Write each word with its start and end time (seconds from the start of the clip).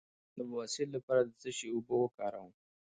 د 0.37 0.39
بواسیر 0.49 0.87
لپاره 0.95 1.21
د 1.25 1.31
څه 1.41 1.49
شي 1.57 1.67
اوبه 1.73 1.93
وکاروم؟ 1.99 2.53